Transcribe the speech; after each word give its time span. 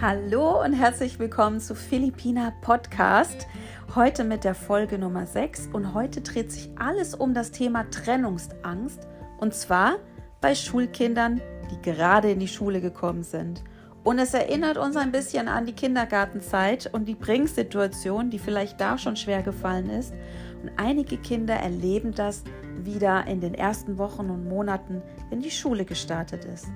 Hallo 0.00 0.64
und 0.64 0.72
herzlich 0.72 1.18
willkommen 1.18 1.60
zu 1.60 1.74
Philippina 1.74 2.54
Podcast. 2.62 3.46
Heute 3.94 4.24
mit 4.24 4.44
der 4.44 4.54
Folge 4.54 4.98
Nummer 4.98 5.26
6 5.26 5.68
und 5.74 5.92
heute 5.92 6.22
dreht 6.22 6.50
sich 6.50 6.70
alles 6.78 7.14
um 7.14 7.34
das 7.34 7.50
Thema 7.50 7.84
Trennungsangst 7.90 9.06
und 9.40 9.52
zwar 9.52 9.96
bei 10.40 10.54
Schulkindern, 10.54 11.42
die 11.70 11.82
gerade 11.82 12.30
in 12.30 12.38
die 12.38 12.48
Schule 12.48 12.80
gekommen 12.80 13.24
sind. 13.24 13.62
Und 14.02 14.18
es 14.18 14.32
erinnert 14.32 14.78
uns 14.78 14.96
ein 14.96 15.12
bisschen 15.12 15.48
an 15.48 15.66
die 15.66 15.74
Kindergartenzeit 15.74 16.88
und 16.94 17.06
die 17.06 17.14
Bringsituation, 17.14 18.30
die 18.30 18.38
vielleicht 18.38 18.80
da 18.80 18.96
schon 18.96 19.16
schwer 19.16 19.42
gefallen 19.42 19.90
ist. 19.90 20.14
Und 20.62 20.70
einige 20.78 21.18
Kinder 21.18 21.56
erleben 21.56 22.14
das 22.14 22.44
wieder 22.82 23.26
in 23.26 23.42
den 23.42 23.52
ersten 23.52 23.98
Wochen 23.98 24.30
und 24.30 24.48
Monaten, 24.48 25.02
wenn 25.28 25.40
die 25.40 25.50
Schule 25.50 25.84
gestartet 25.84 26.46
ist. 26.46 26.68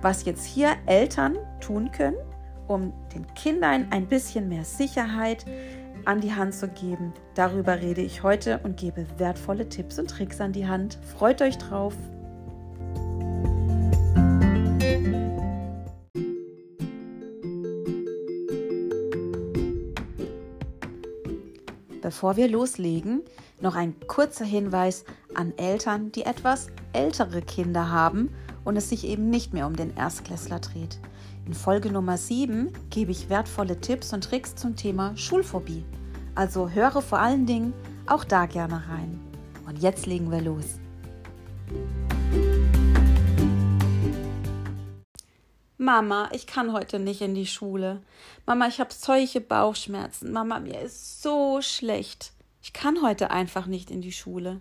Was 0.00 0.24
jetzt 0.24 0.44
hier 0.44 0.76
Eltern 0.86 1.36
tun 1.58 1.90
können, 1.90 2.14
um 2.68 2.92
den 3.14 3.26
Kindern 3.34 3.88
ein 3.90 4.06
bisschen 4.06 4.48
mehr 4.48 4.64
Sicherheit 4.64 5.44
an 6.04 6.20
die 6.20 6.34
Hand 6.34 6.54
zu 6.54 6.68
geben. 6.68 7.12
Darüber 7.34 7.80
rede 7.80 8.00
ich 8.00 8.22
heute 8.22 8.60
und 8.62 8.76
gebe 8.76 9.06
wertvolle 9.18 9.68
Tipps 9.68 9.98
und 9.98 10.08
Tricks 10.08 10.40
an 10.40 10.52
die 10.52 10.66
Hand. 10.66 10.98
Freut 11.16 11.42
euch 11.42 11.58
drauf! 11.58 11.94
Bevor 22.00 22.38
wir 22.38 22.48
loslegen, 22.48 23.22
noch 23.60 23.74
ein 23.74 23.94
kurzer 24.06 24.46
Hinweis 24.46 25.04
an 25.34 25.52
Eltern, 25.58 26.10
die 26.10 26.22
etwas 26.22 26.68
ältere 26.94 27.42
Kinder 27.42 27.90
haben 27.90 28.30
und 28.64 28.76
es 28.76 28.88
sich 28.88 29.04
eben 29.06 29.30
nicht 29.30 29.52
mehr 29.52 29.66
um 29.66 29.76
den 29.76 29.96
Erstklässler 29.96 30.60
dreht. 30.60 30.98
In 31.46 31.54
Folge 31.54 31.90
Nummer 31.90 32.18
7 32.18 32.72
gebe 32.90 33.10
ich 33.10 33.28
wertvolle 33.28 33.80
Tipps 33.80 34.12
und 34.12 34.24
Tricks 34.24 34.54
zum 34.54 34.76
Thema 34.76 35.16
Schulphobie. 35.16 35.84
Also 36.34 36.68
höre 36.68 37.02
vor 37.02 37.18
allen 37.18 37.46
Dingen 37.46 37.72
auch 38.06 38.24
da 38.24 38.46
gerne 38.46 38.82
rein. 38.88 39.20
Und 39.66 39.82
jetzt 39.82 40.06
legen 40.06 40.30
wir 40.30 40.40
los. 40.40 40.78
Mama, 45.76 46.28
ich 46.32 46.46
kann 46.46 46.72
heute 46.72 46.98
nicht 46.98 47.20
in 47.20 47.34
die 47.34 47.46
Schule. 47.46 48.02
Mama, 48.46 48.66
ich 48.68 48.80
habe 48.80 48.92
solche 48.92 49.40
Bauchschmerzen. 49.40 50.32
Mama, 50.32 50.58
mir 50.60 50.80
ist 50.80 51.22
so 51.22 51.60
schlecht. 51.62 52.32
Ich 52.60 52.72
kann 52.72 53.00
heute 53.00 53.30
einfach 53.30 53.66
nicht 53.66 53.90
in 53.90 54.02
die 54.02 54.12
Schule. 54.12 54.60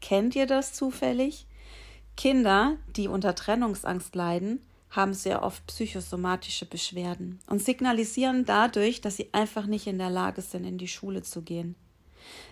Kennt 0.00 0.34
ihr 0.34 0.46
das 0.46 0.72
zufällig? 0.72 1.46
Kinder, 2.16 2.76
die 2.96 3.08
unter 3.08 3.34
Trennungsangst 3.34 4.14
leiden, 4.14 4.60
haben 4.90 5.14
sehr 5.14 5.42
oft 5.42 5.66
psychosomatische 5.66 6.66
Beschwerden 6.66 7.40
und 7.46 7.62
signalisieren 7.62 8.44
dadurch, 8.44 9.00
dass 9.00 9.16
sie 9.16 9.30
einfach 9.32 9.66
nicht 9.66 9.86
in 9.86 9.98
der 9.98 10.10
Lage 10.10 10.42
sind, 10.42 10.64
in 10.64 10.76
die 10.76 10.88
Schule 10.88 11.22
zu 11.22 11.42
gehen. 11.42 11.74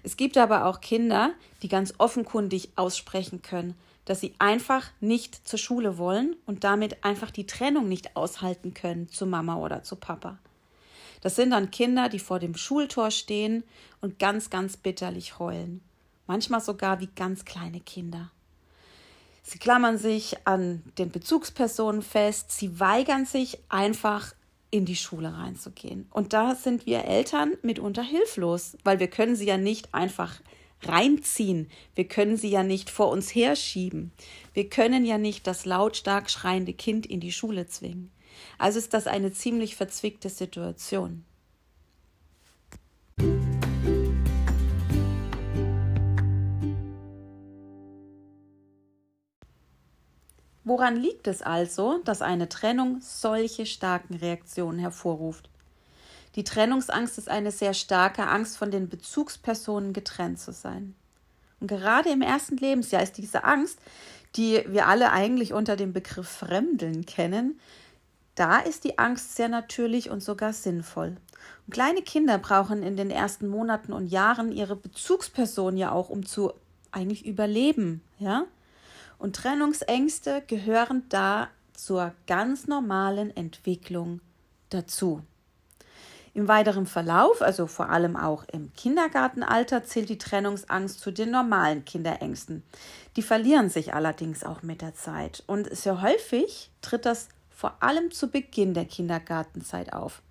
Es 0.03 0.17
gibt 0.17 0.39
aber 0.39 0.65
auch 0.65 0.81
Kinder, 0.81 1.33
die 1.63 1.69
ganz 1.69 1.95
offenkundig 1.99 2.71
aussprechen 2.77 3.43
können, 3.43 3.75
dass 4.07 4.21
sie 4.21 4.35
einfach 4.39 4.91
nicht 5.01 5.47
zur 5.47 5.59
Schule 5.59 5.99
wollen 5.99 6.35
und 6.47 6.65
damit 6.65 7.05
einfach 7.05 7.31
die 7.31 7.47
Trennung 7.47 7.89
nicht 7.89 8.17
aushalten 8.17 8.75
können 8.75 9.09
zu 9.09 9.27
Mama 9.27 9.57
oder 9.57 9.83
zu 9.83 9.97
Papa. 9.97 10.39
Das 11.21 11.37
sind 11.37 11.51
dann 11.51 11.71
Kinder, 11.71 12.09
die 12.09 12.19
vor 12.19 12.39
dem 12.39 12.57
Schultor 12.57 13.11
stehen 13.11 13.63
und 14.01 14.19
ganz, 14.19 14.49
ganz 14.49 14.79
bitterlich 14.79 15.39
heulen. 15.39 15.83
Manchmal 16.27 16.63
sogar 16.63 17.01
wie 17.01 17.11
ganz 17.15 17.45
kleine 17.45 17.81
Kinder. 17.81 18.31
Sie 19.51 19.59
klammern 19.59 19.99
sich 19.99 20.37
an 20.47 20.85
den 20.97 21.11
Bezugspersonen 21.11 22.03
fest, 22.03 22.53
sie 22.53 22.79
weigern 22.79 23.27
sich 23.27 23.59
einfach 23.69 24.33
in 24.71 24.85
die 24.85 24.95
Schule 24.95 25.37
reinzugehen. 25.37 26.07
Und 26.13 26.33
da 26.33 26.55
sind 26.55 26.87
wir 26.87 27.05
Eltern 27.05 27.55
mitunter 27.63 28.05
hilflos, 28.05 28.77
weil 28.85 29.01
wir 29.01 29.09
können 29.09 29.35
sie 29.35 29.47
ja 29.47 29.57
nicht 29.57 29.93
einfach 29.93 30.41
reinziehen. 30.85 31.69
Wir 31.97 32.07
können 32.07 32.37
sie 32.37 32.51
ja 32.51 32.63
nicht 32.63 32.91
vor 32.91 33.11
uns 33.11 33.35
herschieben. 33.35 34.13
Wir 34.55 34.69
können 34.69 35.05
ja 35.05 35.19
nicht 35.19 35.49
das 35.49 35.65
lautstark 35.65 36.31
schreiende 36.31 36.73
Kind 36.73 37.05
in 37.05 37.19
die 37.19 37.33
Schule 37.33 37.67
zwingen. 37.67 38.13
Also 38.57 38.79
ist 38.79 38.95
das 38.95 39.09
eine 39.09 39.33
ziemlich 39.33 39.75
verzwickte 39.75 40.29
Situation. 40.29 41.25
Woran 50.71 50.95
liegt 50.95 51.27
es 51.27 51.43
also, 51.43 51.99
dass 52.05 52.23
eine 52.23 52.49
Trennung 52.49 53.01
solche 53.01 53.67
starken 53.67 54.15
Reaktionen 54.15 54.79
hervorruft? 54.79 55.51
Die 56.37 56.45
Trennungsangst 56.45 57.19
ist 57.19 57.29
eine 57.29 57.51
sehr 57.51 57.75
starke 57.75 58.29
Angst, 58.29 58.57
von 58.57 58.71
den 58.71 58.89
Bezugspersonen 58.89 59.93
getrennt 59.93 60.39
zu 60.39 60.53
sein. 60.53 60.95
Und 61.59 61.67
gerade 61.67 62.11
im 62.11 62.23
ersten 62.23 62.57
Lebensjahr 62.57 63.03
ist 63.03 63.19
diese 63.19 63.43
Angst, 63.43 63.81
die 64.37 64.63
wir 64.69 64.87
alle 64.87 65.11
eigentlich 65.11 65.55
unter 65.55 65.75
dem 65.75 65.93
Begriff 65.93 66.29
Fremdeln 66.29 67.05
kennen, 67.05 67.59
da 68.37 68.61
ist 68.61 68.85
die 68.85 68.97
Angst 68.97 69.35
sehr 69.35 69.49
natürlich 69.49 70.09
und 70.09 70.23
sogar 70.23 70.53
sinnvoll. 70.53 71.17
Und 71.67 71.73
kleine 71.73 72.03
Kinder 72.03 72.39
brauchen 72.39 72.85
in 72.85 72.97
den 72.97 73.11
ersten 73.11 73.49
Monaten 73.49 73.93
und 73.93 74.07
Jahren 74.07 74.53
ihre 74.53 74.77
Bezugsperson 74.77 75.77
ja 75.77 75.91
auch, 75.91 76.11
um 76.11 76.25
zu 76.25 76.53
eigentlich 76.93 77.27
überleben, 77.27 78.03
ja? 78.21 78.47
Und 79.21 79.37
Trennungsängste 79.37 80.43
gehören 80.47 81.05
da 81.11 81.49
zur 81.75 82.15
ganz 82.27 82.67
normalen 82.67 83.37
Entwicklung 83.37 84.23
dazu. 84.71 85.23
Im 86.33 86.49
weiteren 86.49 86.87
Verlauf, 86.87 87.43
also 87.43 87.67
vor 87.67 87.91
allem 87.91 88.17
auch 88.17 88.45
im 88.51 88.73
Kindergartenalter, 88.73 89.85
zählt 89.85 90.09
die 90.09 90.17
Trennungsangst 90.17 91.01
zu 91.01 91.11
den 91.11 91.33
normalen 91.33 91.85
Kinderängsten. 91.85 92.63
Die 93.17 93.23
verlieren 93.23 93.69
sich 93.69 93.93
allerdings 93.93 94.43
auch 94.43 94.63
mit 94.63 94.81
der 94.81 94.95
Zeit. 94.95 95.43
Und 95.47 95.69
sehr 95.77 96.01
häufig 96.01 96.71
tritt 96.81 97.05
das 97.05 97.29
vor 97.51 97.75
allem 97.81 98.11
zu 98.13 98.29
Beginn 98.31 98.73
der 98.73 98.87
Kindergartenzeit 98.87 99.93
auf. 99.93 100.23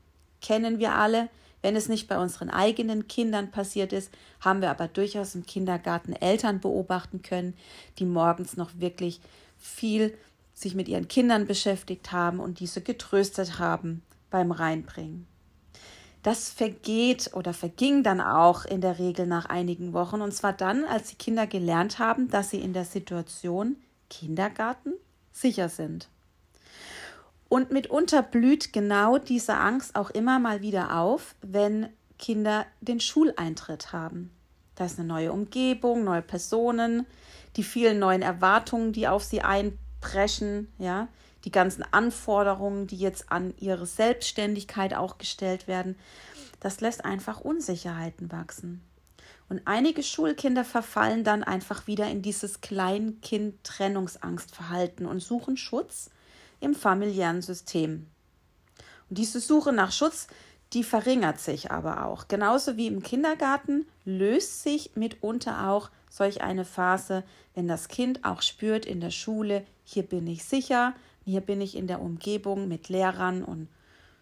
Kennen 0.42 0.80
wir 0.80 0.96
alle, 0.96 1.30
wenn 1.62 1.76
es 1.76 1.90
nicht 1.90 2.08
bei 2.08 2.18
unseren 2.18 2.50
eigenen 2.50 3.08
Kindern 3.08 3.52
passiert 3.52 3.94
ist, 3.94 4.12
haben 4.40 4.62
wir 4.62 4.70
aber 4.70 4.88
durchaus 4.88 5.36
im 5.36 5.46
Kindergarten 5.46 6.14
Eltern 6.14 6.60
beobachten 6.60 7.22
können, 7.22 7.54
die 7.98 8.06
morgens 8.06 8.58
noch 8.58 8.72
wirklich 8.78 9.20
viel 9.58 10.18
sich 10.54 10.76
mit 10.76 10.88
ihren 10.88 11.08
Kindern 11.08 11.48
beschäftigt 11.48 12.12
haben 12.12 12.40
und 12.40 12.60
diese 12.60 12.82
getröstet 12.82 13.60
haben 13.60 14.04
beim 14.30 14.52
Reinbringen. 14.52 15.28
Das 16.22 16.50
vergeht 16.50 17.32
oder 17.34 17.54
verging 17.54 18.04
dann 18.04 18.20
auch 18.20 18.66
in 18.66 18.82
der 18.82 19.00
Regel 19.00 19.26
nach 19.26 19.46
einigen 19.46 19.94
Wochen 19.94 20.22
und 20.22 20.34
zwar 20.34 20.52
dann, 20.52 20.84
als 20.84 21.10
die 21.10 21.16
Kinder 21.16 21.48
gelernt 21.48 21.98
haben, 21.98 22.30
dass 22.30 22.50
sie 22.50 22.60
in 22.60 22.74
der 22.74 22.84
Situation 22.84 23.78
Kindergarten 24.10 24.94
sicher 25.32 25.70
sind. 25.70 26.10
Und 27.50 27.72
mitunter 27.72 28.22
blüht 28.22 28.72
genau 28.74 29.18
diese 29.18 29.56
Angst 29.56 29.96
auch 29.96 30.12
immer 30.12 30.38
mal 30.38 30.62
wieder 30.62 30.96
auf, 30.96 31.34
wenn 31.42 31.90
Kinder 32.20 32.68
den 32.80 33.00
Schuleintritt 33.00 33.92
haben. 33.92 34.30
Da 34.76 34.86
ist 34.86 35.00
eine 35.00 35.08
neue 35.08 35.32
Umgebung, 35.32 36.04
neue 36.04 36.22
Personen, 36.22 37.08
die 37.56 37.64
vielen 37.64 37.98
neuen 37.98 38.22
Erwartungen, 38.22 38.94
die 38.94 39.08
auf 39.08 39.24
sie 39.24 39.42
einpreschen, 39.42 40.72
ja, 40.78 41.08
die 41.44 41.52
ganzen 41.52 41.84
Anforderungen, 41.92 42.86
die 42.86 42.98
jetzt 42.98 43.32
an 43.32 43.56
ihre 43.58 43.88
Selbstständigkeit 43.88 44.94
auch 44.94 45.18
gestellt 45.18 45.68
werden. 45.68 45.96
Das 46.60 46.82
lässt 46.82 47.04
einfach 47.04 47.42
Unsicherheiten 47.42 48.32
wachsen. 48.32 48.84
Und 49.48 49.62
einige 49.66 50.04
Schulkinder 50.04 50.64
verfallen 50.64 51.24
dann 51.24 51.44
einfach 51.44 51.88
wieder 51.88 52.08
in 52.08 52.22
dieses 52.22 52.62
Kleinkind-Trennungsangstverhalten 52.62 55.08
und 55.08 55.22
suchen 55.22 55.58
Schutz 55.58 56.12
im 56.60 56.76
familiären 56.76 57.42
System. 57.42 58.08
Und 59.10 59.18
diese 59.18 59.40
Suche 59.40 59.74
nach 59.74 59.92
Schutz, 59.92 60.28
die 60.74 60.84
verringert 60.84 61.40
sich 61.40 61.72
aber 61.72 62.06
auch. 62.06 62.28
Genauso 62.28 62.78
wie 62.78 62.88
im 62.88 63.02
Kindergarten 63.02 63.88
löst 64.06 64.64
sich 64.64 64.96
mitunter 64.96 65.70
auch 65.70 65.90
solch 66.10 66.42
eine 66.42 66.66
Phase, 66.66 67.24
wenn 67.56 67.68
das 67.68 67.88
Kind 67.88 68.24
auch 68.24 68.42
spürt 68.42 68.86
in 68.86 69.02
der 69.02 69.12
Schule, 69.12 69.66
hier 69.84 70.04
bin 70.04 70.28
ich 70.28 70.44
sicher, 70.44 70.94
hier 71.26 71.42
bin 71.42 71.62
ich 71.62 71.76
in 71.76 71.88
der 71.88 72.02
Umgebung 72.02 72.68
mit 72.68 72.90
Lehrern 72.90 73.44
und 73.44 73.68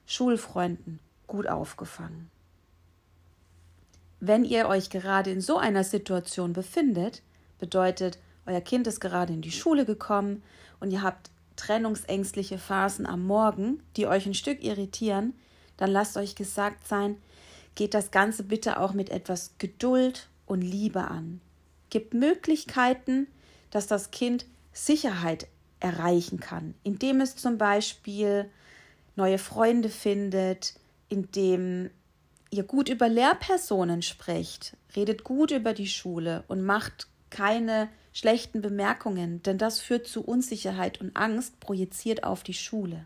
Schulfreunden 0.06 1.00
gut 1.28 1.48
aufgefangen. 1.48 2.30
Wenn 4.20 4.44
ihr 4.44 4.68
euch 4.68 4.90
gerade 4.90 5.30
in 5.30 5.42
so 5.42 5.58
einer 5.58 5.84
Situation 5.84 6.54
befindet, 6.54 7.22
bedeutet, 7.60 8.18
euer 8.46 8.62
Kind 8.62 8.88
ist 8.88 9.00
gerade 9.00 9.34
in 9.34 9.42
die 9.42 9.52
Schule 9.52 9.86
gekommen 9.86 10.42
und 10.80 10.92
ihr 10.92 11.02
habt 11.02 11.30
trennungsängstliche 11.58 12.58
Phasen 12.58 13.06
am 13.06 13.26
Morgen, 13.26 13.84
die 13.98 14.08
euch 14.08 14.26
ein 14.26 14.34
Stück 14.34 14.64
irritieren, 14.64 15.34
dann 15.76 15.92
lasst 15.92 16.16
euch 16.18 16.36
gesagt 16.36 16.88
sein, 16.88 17.18
geht 17.76 17.94
das 17.94 18.12
Ganze 18.12 18.44
bitte 18.44 18.80
auch 18.80 18.94
mit 18.94 19.10
etwas 19.10 19.52
Geduld 19.58 20.28
und 20.46 20.62
Liebe 20.62 21.02
an. 21.02 21.42
Gibt 21.90 22.14
Möglichkeiten, 22.14 23.28
dass 23.70 23.88
das 23.88 24.12
Kind 24.12 24.46
Sicherheit 24.74 25.48
erreichen 25.80 26.40
kann, 26.40 26.74
indem 26.84 27.22
es 27.22 27.36
zum 27.36 27.58
Beispiel 27.58 28.50
neue 29.16 29.38
Freunde 29.38 29.90
findet, 29.90 30.74
indem 31.10 31.90
ihr 32.50 32.64
gut 32.64 32.90
über 32.90 33.10
Lehrpersonen 33.10 34.02
sprecht, 34.02 34.76
redet 34.96 35.24
gut 35.24 35.52
über 35.52 35.74
die 35.74 35.88
Schule 35.88 36.44
und 36.48 36.64
macht 36.64 37.08
keine 37.30 37.90
schlechten 38.18 38.64
Bemerkungen, 38.64 39.44
denn 39.44 39.60
das 39.60 39.80
führt 39.80 40.08
zu 40.08 40.24
Unsicherheit 40.24 41.00
und 41.00 41.16
Angst 41.16 41.60
projiziert 41.60 42.24
auf 42.24 42.42
die 42.42 42.56
Schule. 42.56 43.06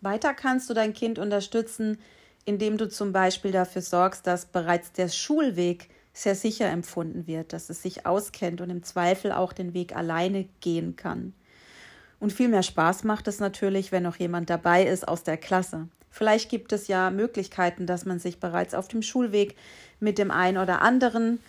Weiter 0.00 0.32
kannst 0.32 0.70
du 0.70 0.74
dein 0.74 0.92
Kind 0.92 1.18
unterstützen, 1.18 1.98
indem 2.44 2.76
du 2.78 2.88
zum 2.88 3.12
Beispiel 3.12 3.50
dafür 3.50 3.82
sorgst, 3.82 4.28
dass 4.28 4.46
bereits 4.46 4.92
der 4.92 5.08
Schulweg 5.08 5.88
sehr 6.12 6.36
sicher 6.36 6.68
empfunden 6.68 7.26
wird, 7.26 7.52
dass 7.52 7.68
es 7.68 7.82
sich 7.82 8.06
auskennt 8.06 8.60
und 8.60 8.70
im 8.70 8.84
Zweifel 8.84 9.32
auch 9.32 9.52
den 9.52 9.74
Weg 9.74 9.96
alleine 9.96 10.44
gehen 10.60 10.94
kann. 10.94 11.34
Und 12.20 12.32
viel 12.32 12.48
mehr 12.48 12.62
Spaß 12.62 13.02
macht 13.02 13.26
es 13.26 13.40
natürlich, 13.40 13.90
wenn 13.90 14.04
noch 14.04 14.16
jemand 14.16 14.50
dabei 14.50 14.84
ist 14.84 15.08
aus 15.08 15.24
der 15.24 15.36
Klasse. 15.36 15.88
Vielleicht 16.14 16.48
gibt 16.48 16.72
es 16.72 16.86
ja 16.86 17.10
Möglichkeiten, 17.10 17.86
dass 17.86 18.04
man 18.04 18.20
sich 18.20 18.38
bereits 18.38 18.72
auf 18.72 18.86
dem 18.86 19.02
Schulweg 19.02 19.56
mit 19.98 20.16
dem 20.16 20.30
einen 20.30 20.58
oder 20.58 20.80
anderen 20.80 21.40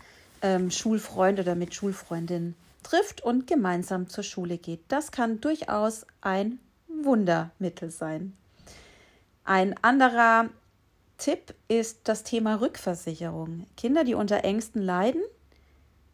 ähm, 0.41 0.71
Schulfreund 0.71 1.39
oder 1.39 1.53
mit 1.53 1.75
Schulfreundin 1.75 2.55
trifft 2.81 3.21
und 3.21 3.45
gemeinsam 3.45 4.09
zur 4.09 4.23
Schule 4.23 4.57
geht. 4.57 4.79
Das 4.87 5.11
kann 5.11 5.39
durchaus 5.39 6.07
ein 6.21 6.57
Wundermittel 6.87 7.91
sein. 7.91 8.33
Ein 9.43 9.75
anderer 9.83 10.49
Tipp 11.19 11.53
ist 11.67 11.99
das 12.05 12.23
Thema 12.23 12.55
Rückversicherung. 12.55 13.67
Kinder, 13.77 14.03
die 14.03 14.15
unter 14.15 14.43
Ängsten 14.43 14.81
leiden, 14.81 15.21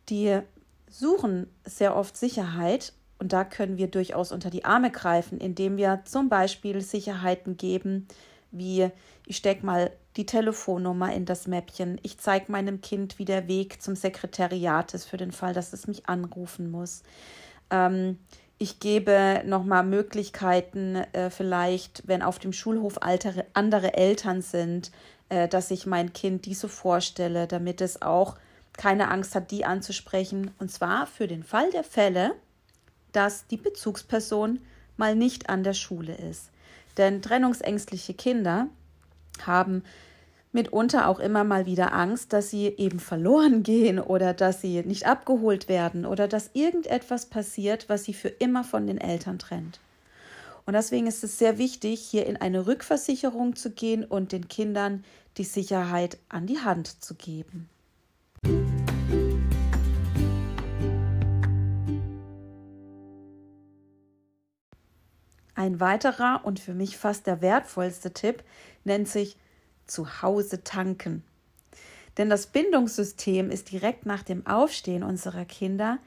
die 0.10 0.42
suchen 0.90 1.48
sehr 1.64 1.96
oft 1.96 2.18
Sicherheit 2.18 2.92
und 3.18 3.32
da 3.32 3.46
können 3.46 3.78
wir 3.78 3.88
durchaus 3.88 4.34
unter 4.34 4.50
die 4.50 4.66
Arme 4.66 4.92
greifen, 4.92 5.40
indem 5.40 5.78
wir 5.78 6.02
zum 6.04 6.28
Beispiel 6.28 6.82
Sicherheiten 6.82 7.56
geben, 7.56 8.10
wie 8.52 8.90
ich 9.26 9.38
stecke 9.38 9.66
mal 9.66 9.92
die 10.18 10.26
Telefonnummer 10.26 11.14
in 11.14 11.26
das 11.26 11.48
Mäppchen, 11.48 12.00
ich 12.04 12.18
zeige 12.18 12.52
meinem 12.52 12.82
Kind, 12.82 13.18
wie 13.18 13.26
der 13.26 13.48
Weg 13.48 13.82
zum 13.82 13.96
Sekretariat 13.96 14.94
ist, 14.94 15.06
für 15.06 15.18
den 15.18 15.32
Fall, 15.32 15.54
dass 15.54 15.74
es 15.74 15.88
mich 15.88 16.08
anrufen 16.08 16.70
muss. 16.70 17.04
Ähm, 17.70 18.20
ich 18.58 18.80
gebe 18.80 19.42
nochmal 19.46 19.84
Möglichkeiten, 19.84 20.98
äh, 21.14 21.30
vielleicht, 21.30 22.04
wenn 22.08 22.22
auf 22.22 22.40
dem 22.40 22.54
Schulhof 22.54 23.02
altere, 23.02 23.46
andere 23.54 23.94
Eltern 23.96 24.42
sind, 24.42 24.92
äh, 25.30 25.48
dass 25.48 25.72
ich 25.72 25.86
mein 25.86 26.14
Kind 26.14 26.46
diese 26.46 26.70
vorstelle, 26.70 27.48
damit 27.48 27.82
es 27.82 28.02
auch 28.02 28.36
keine 28.74 29.10
Angst 29.10 29.34
hat, 29.34 29.50
die 29.52 29.66
anzusprechen. 29.66 30.52
Und 30.60 30.72
zwar 30.72 31.08
für 31.08 31.28
den 31.28 31.44
Fall 31.44 31.72
der 31.72 31.84
Fälle, 31.84 32.36
dass 33.14 33.48
die 33.48 33.58
Bezugsperson 33.58 34.60
mal 34.98 35.16
nicht 35.16 35.50
an 35.50 35.64
der 35.64 35.74
Schule 35.74 36.16
ist. 36.16 36.52
Denn 36.98 37.22
trennungsängstliche 37.22 38.14
Kinder 38.14 38.68
haben 39.46 39.84
mitunter 40.52 41.08
auch 41.08 41.20
immer 41.20 41.44
mal 41.44 41.66
wieder 41.66 41.94
Angst, 41.94 42.34
dass 42.34 42.50
sie 42.50 42.68
eben 42.68 43.00
verloren 43.00 43.64
gehen 43.64 44.00
oder 44.00 44.34
dass 44.34 44.62
sie 44.62 44.82
nicht 44.84 45.06
abgeholt 45.06 45.70
werden 45.70 46.06
oder 46.06 46.28
dass 46.28 46.52
irgendetwas 46.54 47.28
passiert, 47.28 47.88
was 47.90 48.04
sie 48.04 48.14
für 48.14 48.30
immer 48.30 48.64
von 48.64 48.88
den 48.88 49.00
Eltern 49.00 49.40
trennt. 49.40 49.80
Und 50.66 50.74
deswegen 50.74 51.08
ist 51.08 51.24
es 51.24 51.40
sehr 51.40 51.58
wichtig, 51.58 52.02
hier 52.02 52.28
in 52.28 52.38
eine 52.38 52.68
Rückversicherung 52.68 53.56
zu 53.56 53.72
gehen 53.72 54.06
und 54.06 54.32
den 54.32 54.48
Kindern 54.48 55.04
die 55.38 55.44
Sicherheit 55.44 56.18
an 56.30 56.46
die 56.46 56.60
Hand 56.60 57.04
zu 57.04 57.16
geben. 57.16 57.68
Ein 65.62 65.80
weiterer 65.80 66.42
und 66.44 66.60
für 66.60 66.74
mich 66.74 66.98
fast 66.98 67.28
der 67.28 67.40
wertvollste 67.40 68.12
Tipp 68.12 68.44
nennt 68.84 69.08
sich 69.08 69.38
zu 69.86 70.24
Hause 70.24 70.64
tanken. 70.64 71.24
Denn 72.18 72.32
das 72.32 72.48
Bindungssystem 72.48 73.52
ist 73.52 73.72
direkt 73.72 74.08
nach 74.08 74.24
dem 74.24 74.48
Aufstehen 74.48 75.04
unserer 75.04 75.46
Kinder 75.46 76.00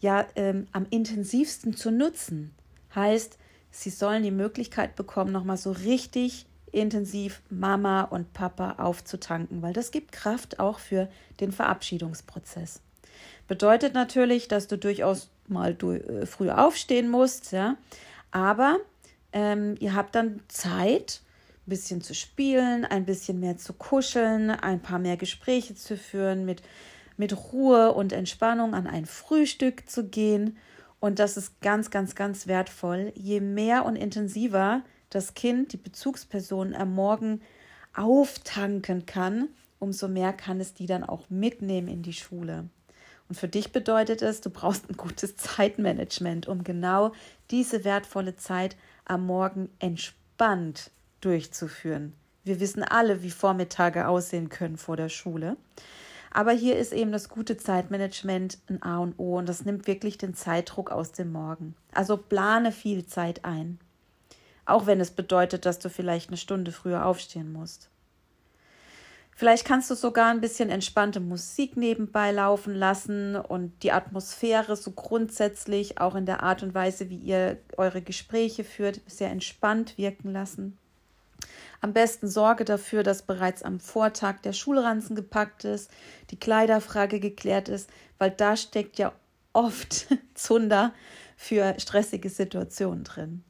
ja 0.00 0.24
ähm, 0.34 0.66
am 0.72 0.86
intensivsten 0.88 1.76
zu 1.76 1.90
nutzen. 1.90 2.54
Heißt, 2.94 3.36
sie 3.70 3.90
sollen 3.90 4.22
die 4.22 4.30
Möglichkeit 4.30 4.96
bekommen, 4.96 5.30
nochmal 5.30 5.58
so 5.58 5.72
richtig 5.72 6.46
intensiv 6.70 7.42
Mama 7.50 8.04
und 8.04 8.32
Papa 8.32 8.76
aufzutanken, 8.78 9.60
weil 9.60 9.74
das 9.74 9.90
gibt 9.90 10.12
Kraft 10.12 10.58
auch 10.58 10.78
für 10.78 11.10
den 11.38 11.52
Verabschiedungsprozess. 11.52 12.80
Bedeutet 13.46 13.92
natürlich, 13.92 14.48
dass 14.48 14.68
du 14.68 14.78
durchaus 14.78 15.28
mal 15.48 15.74
du, 15.74 15.90
äh, 15.90 16.24
früh 16.24 16.48
aufstehen 16.48 17.10
musst, 17.10 17.52
ja, 17.52 17.76
aber 18.30 18.78
ähm, 19.32 19.76
ihr 19.80 19.94
habt 19.94 20.14
dann 20.14 20.40
Zeit, 20.48 21.22
ein 21.66 21.70
bisschen 21.70 22.00
zu 22.00 22.14
spielen, 22.14 22.84
ein 22.84 23.04
bisschen 23.04 23.38
mehr 23.40 23.56
zu 23.56 23.72
kuscheln, 23.72 24.50
ein 24.50 24.80
paar 24.80 24.98
mehr 24.98 25.16
Gespräche 25.16 25.74
zu 25.74 25.96
führen, 25.96 26.44
mit, 26.44 26.62
mit 27.16 27.52
Ruhe 27.52 27.92
und 27.92 28.12
Entspannung 28.12 28.74
an 28.74 28.86
ein 28.86 29.06
Frühstück 29.06 29.88
zu 29.88 30.08
gehen. 30.08 30.56
Und 30.98 31.18
das 31.18 31.36
ist 31.36 31.60
ganz, 31.60 31.90
ganz, 31.90 32.14
ganz 32.14 32.46
wertvoll. 32.46 33.12
Je 33.14 33.40
mehr 33.40 33.84
und 33.84 33.96
intensiver 33.96 34.82
das 35.10 35.34
Kind, 35.34 35.72
die 35.72 35.76
Bezugsperson 35.76 36.74
am 36.74 36.94
Morgen 36.94 37.40
auftanken 37.94 39.06
kann, 39.06 39.48
umso 39.78 40.08
mehr 40.08 40.32
kann 40.32 40.60
es 40.60 40.74
die 40.74 40.86
dann 40.86 41.04
auch 41.04 41.28
mitnehmen 41.28 41.88
in 41.88 42.02
die 42.02 42.12
Schule. 42.12 42.68
Und 43.28 43.36
für 43.36 43.48
dich 43.48 43.72
bedeutet 43.72 44.22
es, 44.22 44.40
du 44.40 44.50
brauchst 44.50 44.88
ein 44.90 44.96
gutes 44.96 45.36
Zeitmanagement, 45.36 46.48
um 46.48 46.64
genau 46.64 47.12
diese 47.50 47.84
wertvolle 47.84 48.36
Zeit 48.36 48.76
am 49.04 49.26
Morgen 49.26 49.70
entspannt 49.78 50.90
durchzuführen. 51.20 52.14
Wir 52.44 52.60
wissen 52.60 52.82
alle, 52.82 53.22
wie 53.22 53.30
Vormittage 53.30 54.08
aussehen 54.08 54.48
können 54.48 54.76
vor 54.76 54.96
der 54.96 55.08
Schule. 55.08 55.56
Aber 56.32 56.52
hier 56.52 56.78
ist 56.78 56.92
eben 56.92 57.12
das 57.12 57.28
gute 57.28 57.56
Zeitmanagement 57.56 58.58
ein 58.68 58.82
A 58.82 58.98
und 58.98 59.18
O 59.18 59.36
und 59.36 59.48
das 59.48 59.64
nimmt 59.64 59.86
wirklich 59.86 60.16
den 60.16 60.34
Zeitdruck 60.34 60.90
aus 60.90 61.12
dem 61.12 61.30
Morgen. 61.30 61.74
Also 61.92 62.16
plane 62.16 62.72
viel 62.72 63.04
Zeit 63.04 63.44
ein. 63.44 63.78
Auch 64.64 64.86
wenn 64.86 65.00
es 65.00 65.10
bedeutet, 65.10 65.66
dass 65.66 65.78
du 65.78 65.90
vielleicht 65.90 66.30
eine 66.30 66.38
Stunde 66.38 66.72
früher 66.72 67.04
aufstehen 67.04 67.52
musst. 67.52 67.90
Vielleicht 69.34 69.64
kannst 69.64 69.90
du 69.90 69.94
sogar 69.94 70.30
ein 70.30 70.40
bisschen 70.40 70.68
entspannte 70.68 71.18
Musik 71.18 71.76
nebenbei 71.76 72.32
laufen 72.32 72.74
lassen 72.74 73.36
und 73.36 73.82
die 73.82 73.92
Atmosphäre 73.92 74.76
so 74.76 74.92
grundsätzlich, 74.92 75.98
auch 75.98 76.14
in 76.14 76.26
der 76.26 76.42
Art 76.42 76.62
und 76.62 76.74
Weise, 76.74 77.08
wie 77.08 77.16
ihr 77.16 77.58
eure 77.76 78.02
Gespräche 78.02 78.62
führt, 78.62 79.00
sehr 79.06 79.30
entspannt 79.30 79.96
wirken 79.96 80.32
lassen. 80.32 80.78
Am 81.80 81.92
besten 81.92 82.28
sorge 82.28 82.64
dafür, 82.64 83.02
dass 83.02 83.22
bereits 83.22 83.62
am 83.62 83.80
Vortag 83.80 84.40
der 84.42 84.52
Schulranzen 84.52 85.16
gepackt 85.16 85.64
ist, 85.64 85.90
die 86.30 86.38
Kleiderfrage 86.38 87.18
geklärt 87.18 87.68
ist, 87.68 87.90
weil 88.18 88.30
da 88.30 88.56
steckt 88.56 88.98
ja 88.98 89.12
oft 89.52 90.06
Zunder 90.34 90.92
für 91.36 91.74
stressige 91.78 92.30
Situationen 92.30 93.02
drin. 93.02 93.42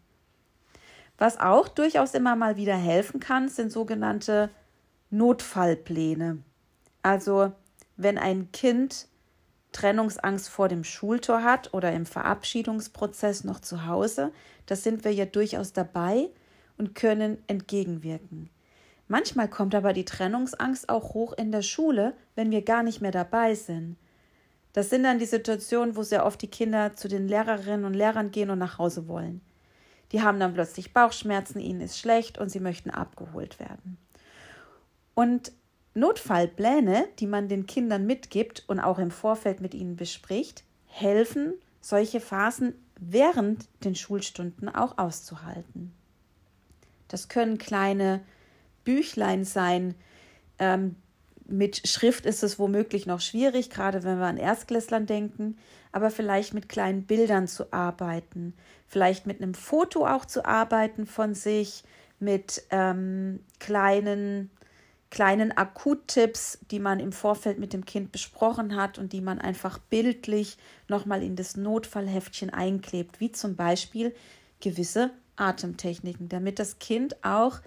Was 1.18 1.38
auch 1.38 1.68
durchaus 1.68 2.14
immer 2.14 2.34
mal 2.36 2.56
wieder 2.56 2.74
helfen 2.74 3.20
kann, 3.20 3.48
sind 3.48 3.70
sogenannte 3.70 4.48
Notfallpläne. 5.12 6.38
Also 7.02 7.52
wenn 7.96 8.16
ein 8.16 8.50
Kind 8.50 9.08
Trennungsangst 9.72 10.48
vor 10.48 10.68
dem 10.68 10.84
Schultor 10.84 11.42
hat 11.42 11.74
oder 11.74 11.92
im 11.92 12.06
Verabschiedungsprozess 12.06 13.44
noch 13.44 13.60
zu 13.60 13.86
Hause, 13.86 14.32
da 14.66 14.74
sind 14.74 15.04
wir 15.04 15.12
ja 15.12 15.26
durchaus 15.26 15.74
dabei 15.74 16.30
und 16.78 16.94
können 16.94 17.38
entgegenwirken. 17.46 18.48
Manchmal 19.06 19.48
kommt 19.48 19.74
aber 19.74 19.92
die 19.92 20.06
Trennungsangst 20.06 20.88
auch 20.88 21.12
hoch 21.12 21.34
in 21.34 21.52
der 21.52 21.62
Schule, 21.62 22.14
wenn 22.34 22.50
wir 22.50 22.62
gar 22.62 22.82
nicht 22.82 23.02
mehr 23.02 23.10
dabei 23.10 23.54
sind. 23.54 23.96
Das 24.72 24.88
sind 24.88 25.02
dann 25.02 25.18
die 25.18 25.26
Situationen, 25.26 25.94
wo 25.94 26.02
sehr 26.02 26.24
oft 26.24 26.40
die 26.40 26.50
Kinder 26.50 26.96
zu 26.96 27.08
den 27.08 27.28
Lehrerinnen 27.28 27.84
und 27.84 27.92
Lehrern 27.92 28.30
gehen 28.30 28.48
und 28.48 28.58
nach 28.58 28.78
Hause 28.78 29.08
wollen. 29.08 29.42
Die 30.12 30.22
haben 30.22 30.40
dann 30.40 30.54
plötzlich 30.54 30.94
Bauchschmerzen, 30.94 31.58
ihnen 31.58 31.82
ist 31.82 31.98
schlecht 31.98 32.38
und 32.38 32.48
sie 32.48 32.60
möchten 32.60 32.88
abgeholt 32.88 33.60
werden. 33.60 33.98
Und 35.14 35.52
Notfallpläne, 35.94 37.08
die 37.18 37.26
man 37.26 37.48
den 37.48 37.66
Kindern 37.66 38.06
mitgibt 38.06 38.64
und 38.66 38.80
auch 38.80 38.98
im 38.98 39.10
Vorfeld 39.10 39.60
mit 39.60 39.74
ihnen 39.74 39.96
bespricht, 39.96 40.64
helfen, 40.86 41.54
solche 41.80 42.20
Phasen 42.20 42.74
während 42.98 43.66
den 43.84 43.94
Schulstunden 43.94 44.68
auch 44.68 44.96
auszuhalten. 44.96 45.92
Das 47.08 47.28
können 47.28 47.58
kleine 47.58 48.20
Büchlein 48.84 49.44
sein. 49.44 49.94
Ähm, 50.58 50.96
mit 51.46 51.86
Schrift 51.86 52.24
ist 52.24 52.42
es 52.42 52.58
womöglich 52.58 53.06
noch 53.06 53.20
schwierig, 53.20 53.68
gerade 53.68 54.04
wenn 54.04 54.18
wir 54.18 54.26
an 54.26 54.36
Erstklässlern 54.38 55.06
denken, 55.06 55.58
aber 55.90 56.10
vielleicht 56.10 56.54
mit 56.54 56.68
kleinen 56.68 57.04
Bildern 57.04 57.48
zu 57.48 57.72
arbeiten, 57.72 58.54
vielleicht 58.86 59.26
mit 59.26 59.42
einem 59.42 59.52
Foto 59.52 60.06
auch 60.06 60.24
zu 60.24 60.46
arbeiten 60.46 61.04
von 61.04 61.34
sich, 61.34 61.84
mit 62.18 62.62
ähm, 62.70 63.40
kleinen 63.58 64.50
kleinen 65.12 65.52
Akuttipps, 65.54 66.58
die 66.70 66.78
man 66.78 66.98
im 66.98 67.12
Vorfeld 67.12 67.58
mit 67.58 67.74
dem 67.74 67.84
Kind 67.84 68.12
besprochen 68.12 68.76
hat 68.76 68.98
und 68.98 69.12
die 69.12 69.20
man 69.20 69.38
einfach 69.38 69.78
bildlich 69.78 70.56
nochmal 70.88 71.22
in 71.22 71.36
das 71.36 71.54
Notfallheftchen 71.54 72.48
einklebt, 72.48 73.20
wie 73.20 73.30
zum 73.30 73.54
Beispiel 73.54 74.14
gewisse 74.60 75.10
Atemtechniken, 75.36 76.30
damit 76.30 76.58
das 76.58 76.78
Kind 76.78 77.22
auch 77.22 77.60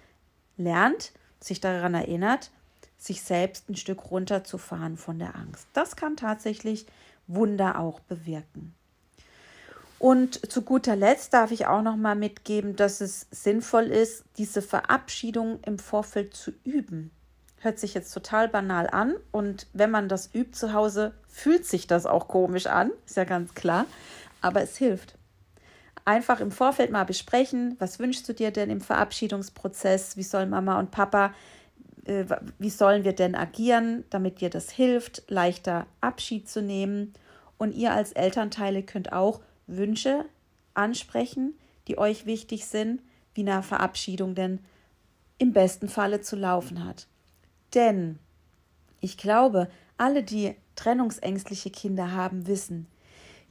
lernt, 0.57 1.11
sich 1.39 1.61
daran 1.61 1.93
erinnert, 1.93 2.49
sich 2.97 3.21
selbst 3.21 3.69
ein 3.69 3.75
Stück 3.75 4.09
runterzufahren 4.09 4.97
von 4.97 5.19
der 5.19 5.35
Angst. 5.35 5.67
Das 5.73 5.95
kann 5.95 6.17
tatsächlich 6.17 6.87
Wunder 7.27 7.79
auch 7.79 7.99
bewirken. 7.99 8.73
Und 9.99 10.51
zu 10.51 10.63
guter 10.63 10.95
Letzt 10.95 11.35
darf 11.35 11.51
ich 11.51 11.67
auch 11.67 11.83
noch 11.83 11.95
mal 11.95 12.15
mitgeben, 12.15 12.75
dass 12.75 13.01
es 13.01 13.27
sinnvoll 13.29 13.85
ist, 13.85 14.23
diese 14.39 14.63
Verabschiedung 14.63 15.59
im 15.63 15.77
Vorfeld 15.77 16.35
zu 16.35 16.51
üben. 16.63 17.11
Hört 17.65 17.79
sich 17.79 17.95
jetzt 17.95 18.13
total 18.13 18.47
banal 18.47 18.87
an 18.91 19.15
und 19.31 19.65
wenn 19.73 19.89
man 19.89 20.07
das 20.07 20.29
übt 20.35 20.51
zu 20.51 20.73
Hause, 20.73 21.13
fühlt 21.27 21.65
sich 21.65 21.87
das 21.87 22.05
auch 22.05 22.27
komisch 22.27 22.67
an, 22.67 22.91
ist 23.07 23.17
ja 23.17 23.23
ganz 23.23 23.55
klar, 23.55 23.87
aber 24.39 24.61
es 24.61 24.77
hilft. 24.77 25.17
Einfach 26.05 26.41
im 26.41 26.51
Vorfeld 26.51 26.91
mal 26.91 27.05
besprechen, 27.05 27.75
was 27.79 27.97
wünschst 27.97 28.29
du 28.29 28.33
dir 28.35 28.51
denn 28.51 28.69
im 28.69 28.81
Verabschiedungsprozess, 28.81 30.15
wie 30.15 30.21
soll 30.21 30.45
Mama 30.45 30.77
und 30.77 30.91
Papa, 30.91 31.33
äh, 32.05 32.25
wie 32.59 32.69
sollen 32.69 33.03
wir 33.03 33.13
denn 33.13 33.33
agieren, 33.33 34.03
damit 34.11 34.41
dir 34.41 34.51
das 34.51 34.69
hilft, 34.69 35.23
leichter 35.27 35.87
Abschied 36.01 36.47
zu 36.47 36.61
nehmen. 36.61 37.13
Und 37.57 37.73
ihr 37.73 37.93
als 37.93 38.11
Elternteile 38.11 38.83
könnt 38.83 39.11
auch 39.11 39.41
Wünsche 39.65 40.25
ansprechen, 40.75 41.55
die 41.87 41.97
euch 41.97 42.27
wichtig 42.27 42.67
sind, 42.67 43.01
wie 43.33 43.41
eine 43.41 43.63
Verabschiedung 43.63 44.35
denn 44.35 44.59
im 45.39 45.51
besten 45.51 45.89
Falle 45.89 46.21
zu 46.21 46.35
laufen 46.35 46.85
hat. 46.85 47.07
Denn 47.75 48.19
ich 49.01 49.17
glaube, 49.17 49.69
alle, 49.97 50.23
die 50.23 50.55
trennungsängstliche 50.75 51.69
Kinder 51.69 52.11
haben, 52.13 52.47
wissen, 52.47 52.87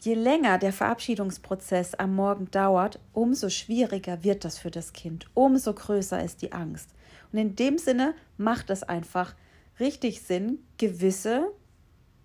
je 0.00 0.14
länger 0.14 0.59
der 0.59 0.73
Verabschiedungsprozess 0.73 1.95
am 1.95 2.14
Morgen 2.16 2.50
dauert, 2.50 2.99
umso 3.12 3.49
schwieriger 3.49 4.25
wird 4.25 4.45
das 4.45 4.59
für 4.59 4.71
das 4.71 4.93
Kind, 4.93 5.26
umso 5.35 5.73
größer 5.73 6.23
ist 6.23 6.43
die 6.43 6.52
Angst. 6.52 6.90
Und 7.33 7.38
in 7.38 7.57
dem 7.57 7.78
Sinne 7.78 8.14
macht 8.37 8.71
es 8.71 8.83
einfach 8.83 9.35
richtig 9.78 10.23
Sinn, 10.23 10.59
gewisse 10.78 11.50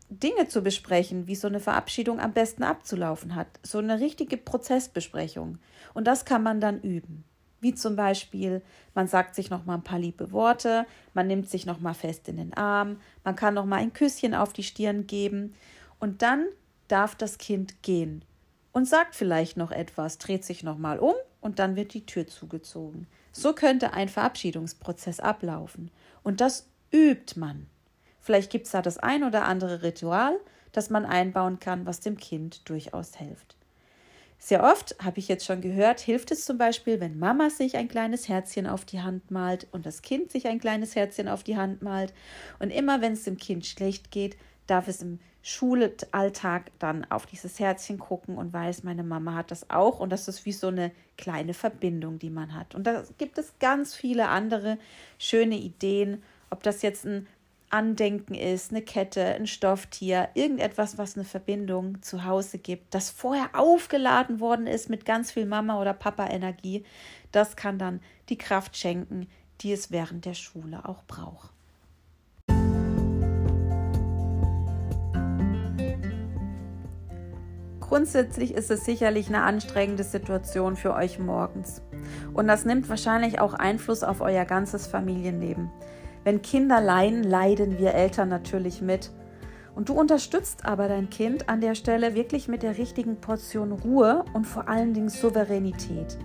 Dinge 0.10 0.48
zu 0.48 0.62
besprechen, 0.62 1.27
wie 1.27 1.36
so 1.36 1.48
eine 1.48 1.60
Verabschiedung 1.60 2.20
am 2.20 2.34
besten 2.34 2.63
abzulaufen 2.63 3.36
hat. 3.36 3.48
So 3.62 3.77
eine 3.77 4.00
richtige 4.00 4.38
Prozessbesprechung. 4.38 5.60
Und 5.94 6.08
das 6.08 6.25
kann 6.25 6.41
man 6.41 6.60
dann 6.60 6.82
üben. 6.82 7.24
Wie 7.62 7.74
zum 7.74 7.96
Beispiel, 7.96 8.62
man 8.94 9.08
sagt 9.08 9.36
sich 9.36 9.50
noch 9.50 9.66
mal 9.66 9.75
ein 9.75 9.84
paar 9.84 10.00
liebe 10.00 10.32
Worte, 10.32 10.86
man 11.13 11.28
nimmt 11.28 11.50
sich 11.50 11.66
noch 11.66 11.80
mal 11.80 11.94
fest 11.94 12.30
in 12.30 12.38
den 12.38 12.54
Arm, 12.54 13.01
man 13.24 13.36
kann 13.36 13.54
noch 13.54 13.66
mal 13.66 13.78
ein 13.78 13.94
Küsschen 13.94 14.34
auf 14.34 14.54
die 14.54 14.63
Stirn 14.63 15.08
geben 15.08 15.54
und 16.00 16.22
dann 16.22 16.46
darf 16.88 17.16
das 17.16 17.38
Kind 17.38 17.82
gehen 17.84 18.24
und 18.72 18.88
sagt 18.88 19.16
vielleicht 19.16 19.58
noch 19.58 19.72
etwas, 19.72 20.18
dreht 20.18 20.46
sich 20.46 20.63
noch 20.63 20.78
mal 20.78 21.00
um 21.00 21.16
und 21.42 21.60
dann 21.60 21.75
wird 21.75 21.94
die 21.94 22.06
Tür 22.06 22.28
zugezogen. 22.28 23.08
So 23.32 23.54
könnte 23.54 23.94
ein 23.94 24.10
Verabschiedungsprozess 24.10 25.20
ablaufen 25.20 25.92
und 26.24 26.42
das 26.42 26.68
übt 26.92 27.39
man. 27.39 27.68
Vielleicht 28.20 28.51
gibt 28.51 28.66
es 28.66 28.72
da 28.72 28.82
das 28.82 28.98
ein 28.98 29.24
oder 29.24 29.46
andere 29.46 29.84
Ritual, 29.84 30.38
das 30.72 30.89
man 30.89 31.06
einbauen 31.06 31.60
kann, 31.60 31.86
was 31.86 32.00
dem 32.00 32.18
Kind 32.18 32.68
durchaus 32.70 33.16
hilft. 33.16 33.59
Sehr 34.41 34.63
oft, 34.63 34.96
habe 35.03 35.19
ich 35.19 35.27
jetzt 35.27 35.46
schon 35.46 35.60
gehört, 35.60 36.00
hilft 36.00 36.31
es 36.31 36.46
zum 36.46 36.58
Beispiel, 36.58 37.01
wenn 37.01 37.19
Mama 37.19 37.50
sich 37.50 37.75
ein 37.75 37.89
kleines 37.89 38.29
Herzchen 38.29 38.67
auf 38.67 38.86
die 38.86 39.01
Hand 39.01 39.31
malt 39.31 39.67
und 39.74 39.86
das 39.86 40.01
Kind 40.01 40.31
sich 40.31 40.48
ein 40.48 40.62
kleines 40.62 40.96
Herzchen 40.96 41.27
auf 41.27 41.43
die 41.43 41.58
Hand 41.58 41.81
malt. 41.81 42.13
Und 42.58 42.69
immer 42.69 43.01
wenn 43.01 43.13
es 43.13 43.25
dem 43.25 43.36
Kind 43.36 43.65
schlecht 43.65 44.12
geht, 44.12 44.38
darf 44.65 44.88
es 44.88 45.01
im 45.01 45.19
Schulalltag 45.41 46.72
dann 46.79 47.05
auf 47.12 47.25
dieses 47.25 47.60
Herzchen 47.60 48.00
gucken 48.00 48.38
und 48.38 48.53
weiß, 48.53 48.84
meine 48.84 49.03
Mama 49.03 49.36
hat 49.36 49.51
das 49.51 49.69
auch. 49.69 50.00
Und 50.00 50.10
das 50.10 50.29
ist 50.29 50.46
wie 50.46 50.53
so 50.53 50.67
eine 50.67 50.91
kleine 51.17 51.53
Verbindung, 51.53 52.17
die 52.17 52.29
man 52.29 52.55
hat. 52.55 52.75
Und 52.75 52.88
da 52.88 53.03
gibt 53.17 53.38
es 53.38 53.53
ganz 53.60 53.93
viele 53.93 54.29
andere 54.29 54.77
schöne 55.17 55.58
Ideen, 55.58 56.24
ob 56.50 56.63
das 56.63 56.81
jetzt 56.81 57.05
ein 57.05 57.27
Andenken 57.69 58.33
ist, 58.33 58.71
eine 58.71 58.81
Kette, 58.81 59.23
ein 59.23 59.47
Stofftier, 59.47 60.29
irgendetwas, 60.33 60.97
was 60.97 61.15
eine 61.15 61.25
Verbindung 61.25 62.01
zu 62.01 62.25
Hause 62.25 62.57
gibt, 62.57 62.93
das 62.93 63.09
vorher 63.09 63.49
aufgeladen 63.53 64.39
worden 64.39 64.67
ist 64.67 64.89
mit 64.89 65.05
ganz 65.05 65.31
viel 65.31 65.45
Mama- 65.45 65.79
oder 65.79 65.93
Papa-Energie, 65.93 66.83
das 67.31 67.55
kann 67.55 67.77
dann 67.77 68.01
die 68.29 68.38
Kraft 68.38 68.75
schenken, 68.75 69.27
die 69.61 69.71
es 69.71 69.91
während 69.91 70.25
der 70.25 70.33
Schule 70.33 70.88
auch 70.88 71.03
braucht. 71.03 71.53
Grundsätzlich 77.79 78.53
ist 78.53 78.69
es 78.69 78.85
sicherlich 78.85 79.29
eine 79.29 79.41
anstrengende 79.41 80.03
Situation 80.03 80.75
für 80.75 80.93
euch 80.93 81.17
morgens. 81.17 81.81
Und 82.33 82.47
das 82.47 82.63
nimmt 82.63 82.88
wahrscheinlich 82.88 83.41
auch 83.41 83.55
Einfluss 83.55 84.03
auf 84.03 84.21
euer 84.21 84.45
ganzes 84.45 84.85
Familienleben. 84.85 85.71
Wenn 86.23 86.41
Kinder 86.41 86.81
leiden, 86.81 87.23
leiden 87.23 87.79
wir 87.79 87.93
Eltern 87.93 88.29
natürlich 88.29 88.81
mit. 88.81 89.11
Und 89.75 89.89
du 89.89 89.93
unterstützt 89.93 90.65
aber 90.65 90.89
dein 90.89 91.09
Kind 91.09 91.47
an 91.47 91.61
der 91.61 91.75
Stelle 91.75 92.13
wirklich 92.13 92.47
mit 92.47 92.63
der 92.63 92.77
richtigen 92.77 93.21
Portion 93.21 93.71
Ruhe 93.71 94.25
und 94.33 94.45
vor 94.45 94.67
allen 94.67 94.93
Dingen 94.93 95.09
Souveränität. 95.09 96.17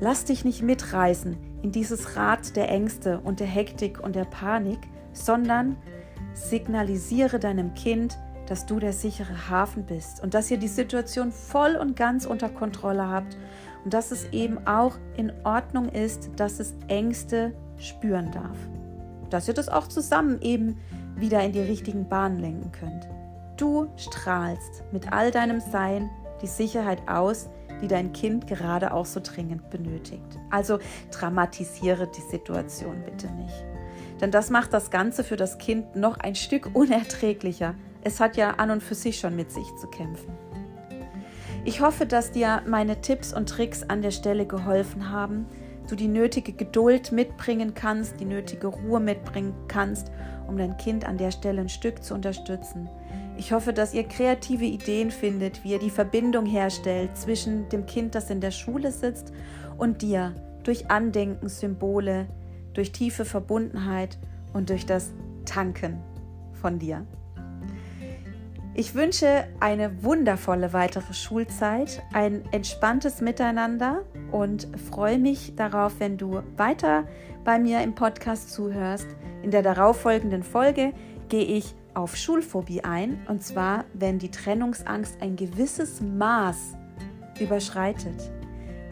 Lass 0.00 0.24
dich 0.24 0.44
nicht 0.44 0.62
mitreißen 0.62 1.36
in 1.62 1.72
dieses 1.72 2.16
Rad 2.16 2.56
der 2.56 2.68
Ängste 2.68 3.20
und 3.20 3.40
der 3.40 3.46
Hektik 3.46 4.00
und 4.00 4.16
der 4.16 4.24
Panik, 4.24 4.78
sondern 5.12 5.76
signalisiere 6.34 7.38
deinem 7.38 7.74
Kind, 7.74 8.18
dass 8.46 8.66
du 8.66 8.80
der 8.80 8.92
sichere 8.92 9.50
Hafen 9.50 9.84
bist 9.84 10.22
und 10.22 10.34
dass 10.34 10.50
ihr 10.50 10.56
die 10.56 10.68
Situation 10.68 11.30
voll 11.30 11.76
und 11.76 11.96
ganz 11.96 12.26
unter 12.26 12.48
Kontrolle 12.48 13.06
habt 13.06 13.36
und 13.84 13.92
dass 13.92 14.10
es 14.10 14.32
eben 14.32 14.66
auch 14.66 14.96
in 15.16 15.32
Ordnung 15.44 15.88
ist, 15.88 16.30
dass 16.36 16.58
es 16.58 16.74
Ängste 16.88 17.54
spüren 17.76 18.30
darf 18.32 18.56
dass 19.30 19.48
ihr 19.48 19.54
das 19.54 19.68
auch 19.68 19.88
zusammen 19.88 20.40
eben 20.40 20.78
wieder 21.16 21.42
in 21.42 21.52
die 21.52 21.60
richtigen 21.60 22.08
Bahnen 22.08 22.38
lenken 22.38 22.72
könnt. 22.72 23.08
Du 23.56 23.88
strahlst 23.96 24.84
mit 24.92 25.12
all 25.12 25.30
deinem 25.30 25.60
Sein 25.60 26.08
die 26.42 26.46
Sicherheit 26.46 27.08
aus, 27.08 27.48
die 27.82 27.88
dein 27.88 28.12
Kind 28.12 28.46
gerade 28.46 28.92
auch 28.92 29.06
so 29.06 29.20
dringend 29.22 29.70
benötigt. 29.70 30.38
Also 30.50 30.78
dramatisiere 31.10 32.08
die 32.08 32.30
Situation 32.30 33.02
bitte 33.04 33.26
nicht. 33.32 33.64
Denn 34.20 34.30
das 34.30 34.50
macht 34.50 34.72
das 34.72 34.90
Ganze 34.90 35.24
für 35.24 35.36
das 35.36 35.58
Kind 35.58 35.96
noch 35.96 36.18
ein 36.18 36.34
Stück 36.34 36.70
unerträglicher. 36.74 37.74
Es 38.02 38.20
hat 38.20 38.36
ja 38.36 38.50
an 38.52 38.70
und 38.70 38.82
für 38.82 38.94
sich 38.94 39.18
schon 39.18 39.36
mit 39.36 39.50
sich 39.50 39.66
zu 39.80 39.86
kämpfen. 39.88 40.32
Ich 41.64 41.80
hoffe, 41.80 42.06
dass 42.06 42.32
dir 42.32 42.62
meine 42.66 43.00
Tipps 43.00 43.32
und 43.32 43.48
Tricks 43.48 43.82
an 43.82 44.02
der 44.02 44.10
Stelle 44.10 44.46
geholfen 44.46 45.10
haben, 45.10 45.46
du 45.88 45.96
die 45.96 46.08
nötige 46.08 46.52
Geduld 46.52 47.12
mitbringen 47.12 47.74
kannst, 47.74 48.20
die 48.20 48.24
nötige 48.24 48.68
Ruhe 48.68 49.00
mitbringen 49.00 49.54
kannst, 49.68 50.12
um 50.46 50.56
dein 50.56 50.76
Kind 50.76 51.04
an 51.04 51.18
der 51.18 51.30
Stelle 51.30 51.60
ein 51.60 51.68
Stück 51.68 52.02
zu 52.02 52.14
unterstützen. 52.14 52.88
Ich 53.36 53.52
hoffe, 53.52 53.72
dass 53.72 53.94
ihr 53.94 54.04
kreative 54.04 54.64
Ideen 54.64 55.10
findet, 55.10 55.62
wie 55.64 55.72
ihr 55.72 55.78
die 55.78 55.90
Verbindung 55.90 56.44
herstellt 56.44 57.16
zwischen 57.16 57.68
dem 57.68 57.86
Kind, 57.86 58.14
das 58.14 58.30
in 58.30 58.40
der 58.40 58.50
Schule 58.50 58.90
sitzt, 58.90 59.32
und 59.76 60.02
dir 60.02 60.34
durch 60.64 60.90
Andenken, 60.90 61.48
Symbole, 61.48 62.26
durch 62.74 62.92
tiefe 62.92 63.24
Verbundenheit 63.24 64.18
und 64.52 64.70
durch 64.70 64.86
das 64.86 65.12
Tanken 65.44 65.98
von 66.60 66.78
dir. 66.78 67.06
Ich 68.74 68.94
wünsche 68.94 69.48
eine 69.60 70.04
wundervolle 70.04 70.72
weitere 70.72 71.12
Schulzeit, 71.12 72.02
ein 72.12 72.42
entspanntes 72.52 73.20
Miteinander 73.20 74.04
und 74.32 74.68
freue 74.90 75.18
mich 75.18 75.54
darauf, 75.56 76.00
wenn 76.00 76.16
du 76.16 76.42
weiter 76.56 77.04
bei 77.44 77.58
mir 77.58 77.82
im 77.82 77.94
Podcast 77.94 78.52
zuhörst. 78.52 79.06
In 79.42 79.50
der 79.50 79.62
darauffolgenden 79.62 80.42
Folge 80.42 80.92
gehe 81.28 81.44
ich 81.44 81.74
auf 81.94 82.16
Schulphobie 82.16 82.84
ein, 82.84 83.20
und 83.28 83.42
zwar, 83.42 83.84
wenn 83.94 84.18
die 84.18 84.30
Trennungsangst 84.30 85.20
ein 85.20 85.36
gewisses 85.36 86.00
Maß 86.00 86.76
überschreitet. 87.40 88.30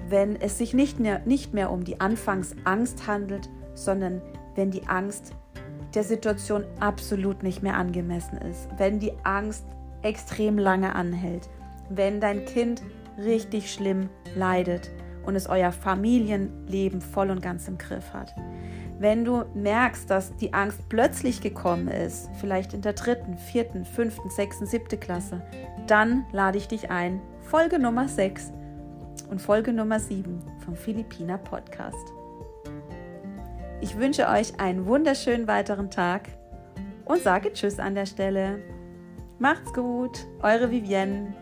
Wenn 0.08 0.36
es 0.40 0.58
sich 0.58 0.74
nicht 0.74 1.00
mehr, 1.00 1.20
nicht 1.24 1.52
mehr 1.52 1.70
um 1.70 1.84
die 1.84 2.00
Anfangsangst 2.00 3.06
handelt, 3.06 3.48
sondern 3.74 4.22
wenn 4.54 4.70
die 4.70 4.86
Angst 4.86 5.32
der 5.94 6.04
Situation 6.04 6.64
absolut 6.80 7.42
nicht 7.42 7.62
mehr 7.62 7.76
angemessen 7.76 8.38
ist, 8.38 8.68
wenn 8.76 9.00
die 9.00 9.12
Angst 9.24 9.66
extrem 10.02 10.58
lange 10.58 10.94
anhält, 10.94 11.48
wenn 11.88 12.20
dein 12.20 12.44
Kind 12.44 12.82
richtig 13.18 13.72
schlimm 13.72 14.08
leidet 14.34 14.90
und 15.26 15.36
es 15.36 15.48
euer 15.48 15.72
Familienleben 15.72 17.00
voll 17.00 17.30
und 17.30 17.42
ganz 17.42 17.68
im 17.68 17.78
Griff 17.78 18.12
hat. 18.12 18.34
Wenn 18.98 19.24
du 19.24 19.44
merkst, 19.54 20.08
dass 20.08 20.34
die 20.36 20.54
Angst 20.54 20.88
plötzlich 20.88 21.42
gekommen 21.42 21.88
ist, 21.88 22.30
vielleicht 22.40 22.72
in 22.72 22.80
der 22.80 22.94
dritten, 22.94 23.36
vierten, 23.36 23.84
fünften, 23.84 24.30
sechsten, 24.30 24.64
siebten 24.64 24.98
Klasse, 24.98 25.42
dann 25.86 26.24
lade 26.32 26.56
ich 26.56 26.68
dich 26.68 26.90
ein. 26.90 27.20
Folge 27.42 27.78
Nummer 27.78 28.08
6 28.08 28.52
und 29.30 29.40
Folge 29.40 29.72
Nummer 29.72 30.00
7 30.00 30.42
vom 30.64 30.76
Philippiner 30.76 31.38
Podcast. 31.38 32.12
Ich 33.80 33.98
wünsche 33.98 34.28
euch 34.28 34.58
einen 34.58 34.86
wunderschönen 34.86 35.46
weiteren 35.46 35.90
Tag 35.90 36.30
und 37.04 37.22
sage 37.22 37.52
Tschüss 37.52 37.78
an 37.78 37.94
der 37.94 38.06
Stelle. 38.06 38.58
Macht's 39.38 39.72
gut, 39.74 40.26
eure 40.42 40.70
Vivienne. 40.70 41.34